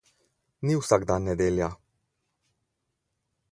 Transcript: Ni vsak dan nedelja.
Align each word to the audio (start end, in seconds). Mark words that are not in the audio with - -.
Ni 0.65 0.75
vsak 0.79 1.03
dan 1.09 1.21
nedelja. 1.29 1.69